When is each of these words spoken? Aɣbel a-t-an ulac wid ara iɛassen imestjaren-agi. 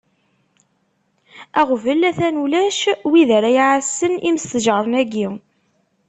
Aɣbel 1.61 2.01
a-t-an 2.09 2.41
ulac 2.43 2.81
wid 3.09 3.29
ara 3.37 3.49
iɛassen 3.57 4.13
imestjaren-agi. 4.29 5.27